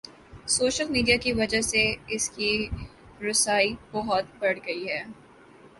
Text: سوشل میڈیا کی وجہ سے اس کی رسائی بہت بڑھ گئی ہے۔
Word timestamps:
سوشل 0.47 0.87
میڈیا 0.89 1.17
کی 1.17 1.33
وجہ 1.33 1.61
سے 1.61 1.83
اس 2.07 2.29
کی 2.29 2.51
رسائی 3.29 3.73
بہت 3.91 4.25
بڑھ 4.39 4.59
گئی 4.67 4.87
ہے۔ 4.89 5.03